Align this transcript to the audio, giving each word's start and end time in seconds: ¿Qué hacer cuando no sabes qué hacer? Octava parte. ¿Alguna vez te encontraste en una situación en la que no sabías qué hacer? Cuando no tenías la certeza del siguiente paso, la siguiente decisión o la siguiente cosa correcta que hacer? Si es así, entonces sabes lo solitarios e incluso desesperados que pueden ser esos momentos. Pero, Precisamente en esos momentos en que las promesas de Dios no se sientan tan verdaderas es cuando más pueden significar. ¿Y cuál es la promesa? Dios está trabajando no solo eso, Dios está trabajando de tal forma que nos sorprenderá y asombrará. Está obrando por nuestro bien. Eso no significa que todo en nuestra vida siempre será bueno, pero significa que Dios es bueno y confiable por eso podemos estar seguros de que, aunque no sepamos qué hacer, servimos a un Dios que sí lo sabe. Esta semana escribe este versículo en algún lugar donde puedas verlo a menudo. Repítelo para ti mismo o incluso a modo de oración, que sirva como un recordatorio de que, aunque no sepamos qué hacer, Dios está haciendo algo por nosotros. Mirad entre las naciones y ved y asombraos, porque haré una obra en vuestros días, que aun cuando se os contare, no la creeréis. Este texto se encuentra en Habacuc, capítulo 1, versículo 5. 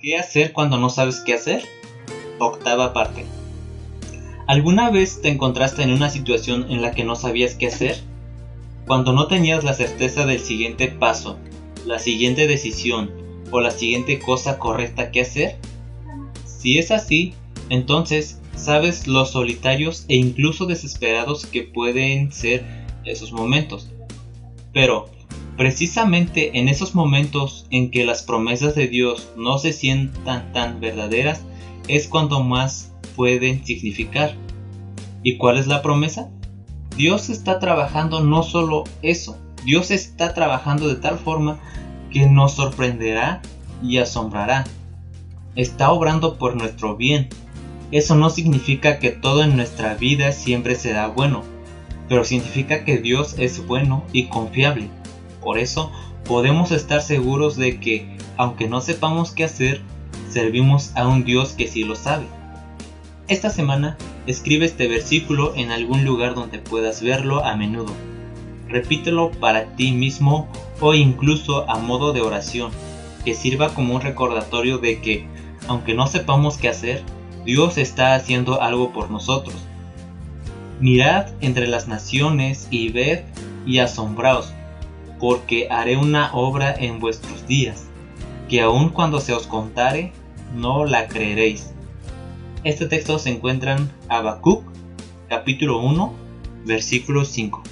¿Qué 0.00 0.16
hacer 0.16 0.52
cuando 0.52 0.78
no 0.78 0.90
sabes 0.90 1.20
qué 1.26 1.34
hacer? 1.34 1.64
Octava 2.38 2.92
parte. 2.92 3.24
¿Alguna 4.46 4.90
vez 4.90 5.20
te 5.20 5.28
encontraste 5.28 5.82
en 5.82 5.90
una 5.90 6.08
situación 6.08 6.66
en 6.70 6.82
la 6.82 6.92
que 6.92 7.02
no 7.02 7.16
sabías 7.16 7.56
qué 7.56 7.66
hacer? 7.66 7.98
Cuando 8.86 9.12
no 9.12 9.26
tenías 9.26 9.64
la 9.64 9.74
certeza 9.74 10.24
del 10.24 10.38
siguiente 10.38 10.86
paso, 10.86 11.36
la 11.84 11.98
siguiente 11.98 12.46
decisión 12.46 13.10
o 13.50 13.60
la 13.60 13.72
siguiente 13.72 14.20
cosa 14.20 14.60
correcta 14.60 15.10
que 15.10 15.22
hacer? 15.22 15.56
Si 16.44 16.78
es 16.78 16.92
así, 16.92 17.34
entonces 17.68 18.40
sabes 18.54 19.08
lo 19.08 19.26
solitarios 19.26 20.04
e 20.06 20.14
incluso 20.14 20.66
desesperados 20.66 21.44
que 21.44 21.64
pueden 21.64 22.30
ser 22.30 22.64
esos 23.04 23.32
momentos. 23.32 23.90
Pero, 24.72 25.10
Precisamente 25.58 26.56
en 26.60 26.68
esos 26.68 26.94
momentos 26.94 27.66
en 27.70 27.90
que 27.90 28.04
las 28.04 28.22
promesas 28.22 28.76
de 28.76 28.86
Dios 28.86 29.28
no 29.36 29.58
se 29.58 29.72
sientan 29.72 30.52
tan 30.52 30.78
verdaderas 30.78 31.42
es 31.88 32.06
cuando 32.06 32.44
más 32.44 32.92
pueden 33.16 33.66
significar. 33.66 34.34
¿Y 35.24 35.36
cuál 35.36 35.58
es 35.58 35.66
la 35.66 35.82
promesa? 35.82 36.30
Dios 36.96 37.28
está 37.28 37.58
trabajando 37.58 38.20
no 38.20 38.44
solo 38.44 38.84
eso, 39.02 39.36
Dios 39.64 39.90
está 39.90 40.32
trabajando 40.32 40.86
de 40.86 40.94
tal 40.94 41.18
forma 41.18 41.58
que 42.12 42.26
nos 42.26 42.52
sorprenderá 42.54 43.42
y 43.82 43.98
asombrará. 43.98 44.62
Está 45.56 45.90
obrando 45.90 46.38
por 46.38 46.54
nuestro 46.54 46.96
bien. 46.96 47.30
Eso 47.90 48.14
no 48.14 48.30
significa 48.30 49.00
que 49.00 49.10
todo 49.10 49.42
en 49.42 49.56
nuestra 49.56 49.94
vida 49.94 50.30
siempre 50.30 50.76
será 50.76 51.08
bueno, 51.08 51.42
pero 52.08 52.22
significa 52.22 52.84
que 52.84 52.98
Dios 52.98 53.34
es 53.38 53.66
bueno 53.66 54.04
y 54.12 54.26
confiable 54.26 54.88
por 55.48 55.58
eso 55.58 55.90
podemos 56.26 56.72
estar 56.72 57.00
seguros 57.00 57.56
de 57.56 57.80
que, 57.80 58.18
aunque 58.36 58.68
no 58.68 58.82
sepamos 58.82 59.30
qué 59.30 59.44
hacer, 59.44 59.80
servimos 60.28 60.94
a 60.94 61.08
un 61.08 61.24
Dios 61.24 61.54
que 61.54 61.66
sí 61.66 61.84
lo 61.84 61.96
sabe. 61.96 62.26
Esta 63.28 63.48
semana 63.48 63.96
escribe 64.26 64.66
este 64.66 64.88
versículo 64.88 65.54
en 65.56 65.70
algún 65.70 66.04
lugar 66.04 66.34
donde 66.34 66.58
puedas 66.58 67.00
verlo 67.00 67.46
a 67.46 67.56
menudo. 67.56 67.94
Repítelo 68.68 69.30
para 69.30 69.74
ti 69.74 69.92
mismo 69.92 70.48
o 70.82 70.92
incluso 70.92 71.64
a 71.70 71.78
modo 71.78 72.12
de 72.12 72.20
oración, 72.20 72.70
que 73.24 73.32
sirva 73.32 73.72
como 73.72 73.94
un 73.94 74.02
recordatorio 74.02 74.76
de 74.76 75.00
que, 75.00 75.26
aunque 75.66 75.94
no 75.94 76.08
sepamos 76.08 76.58
qué 76.58 76.68
hacer, 76.68 77.02
Dios 77.46 77.78
está 77.78 78.14
haciendo 78.14 78.60
algo 78.60 78.92
por 78.92 79.10
nosotros. 79.10 79.56
Mirad 80.78 81.28
entre 81.40 81.68
las 81.68 81.88
naciones 81.88 82.68
y 82.70 82.90
ved 82.90 83.20
y 83.64 83.78
asombraos, 83.78 84.52
porque 85.18 85.68
haré 85.70 85.96
una 85.96 86.32
obra 86.34 86.74
en 86.74 87.00
vuestros 87.00 87.46
días, 87.46 87.86
que 88.48 88.60
aun 88.60 88.90
cuando 88.90 89.20
se 89.20 89.32
os 89.32 89.46
contare, 89.46 90.12
no 90.54 90.84
la 90.84 91.08
creeréis. 91.08 91.72
Este 92.64 92.86
texto 92.86 93.18
se 93.18 93.30
encuentra 93.30 93.76
en 93.76 93.90
Habacuc, 94.08 94.64
capítulo 95.28 95.80
1, 95.80 96.14
versículo 96.64 97.24
5. 97.24 97.62